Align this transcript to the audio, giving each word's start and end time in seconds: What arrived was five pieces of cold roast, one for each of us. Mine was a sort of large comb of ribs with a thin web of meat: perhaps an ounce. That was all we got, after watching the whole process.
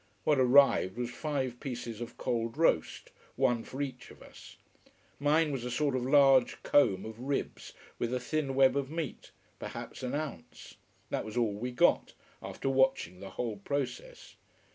What 0.23 0.39
arrived 0.39 0.97
was 0.97 1.11
five 1.11 1.59
pieces 1.59 2.01
of 2.01 2.17
cold 2.17 2.57
roast, 2.57 3.11
one 3.35 3.63
for 3.63 3.83
each 3.83 4.09
of 4.09 4.23
us. 4.23 4.57
Mine 5.19 5.51
was 5.51 5.63
a 5.63 5.69
sort 5.69 5.95
of 5.95 6.01
large 6.07 6.63
comb 6.63 7.05
of 7.05 7.19
ribs 7.19 7.73
with 7.99 8.11
a 8.11 8.19
thin 8.19 8.55
web 8.55 8.75
of 8.75 8.89
meat: 8.89 9.29
perhaps 9.59 10.01
an 10.01 10.15
ounce. 10.15 10.77
That 11.11 11.23
was 11.23 11.37
all 11.37 11.53
we 11.53 11.69
got, 11.71 12.15
after 12.41 12.67
watching 12.67 13.19
the 13.19 13.29
whole 13.29 13.57
process. 13.57 14.37